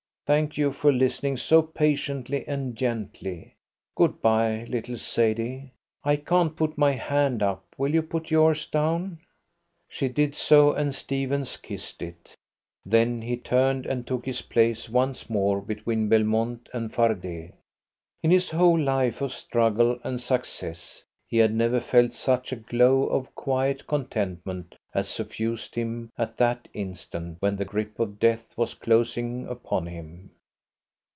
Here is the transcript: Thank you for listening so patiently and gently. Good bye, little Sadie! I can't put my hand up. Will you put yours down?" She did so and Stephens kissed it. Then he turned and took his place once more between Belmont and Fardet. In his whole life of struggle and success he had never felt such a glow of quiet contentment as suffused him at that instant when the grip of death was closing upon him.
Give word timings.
Thank 0.27 0.57
you 0.57 0.71
for 0.71 0.93
listening 0.93 1.35
so 1.35 1.61
patiently 1.61 2.47
and 2.47 2.73
gently. 2.73 3.55
Good 3.97 4.21
bye, 4.21 4.63
little 4.69 4.95
Sadie! 4.95 5.73
I 6.05 6.15
can't 6.15 6.55
put 6.55 6.77
my 6.77 6.91
hand 6.93 7.43
up. 7.43 7.65
Will 7.77 7.93
you 7.93 8.01
put 8.01 8.31
yours 8.31 8.65
down?" 8.65 9.19
She 9.89 10.07
did 10.07 10.33
so 10.33 10.71
and 10.71 10.95
Stephens 10.95 11.57
kissed 11.57 12.01
it. 12.01 12.33
Then 12.85 13.21
he 13.21 13.35
turned 13.35 13.85
and 13.85 14.07
took 14.07 14.25
his 14.25 14.43
place 14.43 14.87
once 14.87 15.29
more 15.29 15.59
between 15.59 16.07
Belmont 16.07 16.69
and 16.73 16.93
Fardet. 16.93 17.51
In 18.23 18.31
his 18.31 18.51
whole 18.51 18.79
life 18.79 19.19
of 19.19 19.33
struggle 19.33 19.99
and 20.01 20.21
success 20.21 21.03
he 21.27 21.37
had 21.37 21.53
never 21.55 21.79
felt 21.79 22.11
such 22.11 22.51
a 22.51 22.55
glow 22.57 23.03
of 23.07 23.33
quiet 23.35 23.87
contentment 23.87 24.75
as 24.93 25.07
suffused 25.07 25.75
him 25.75 26.09
at 26.17 26.35
that 26.35 26.67
instant 26.73 27.37
when 27.39 27.55
the 27.55 27.63
grip 27.63 27.97
of 28.01 28.19
death 28.19 28.53
was 28.57 28.73
closing 28.73 29.47
upon 29.47 29.85
him. 29.87 30.29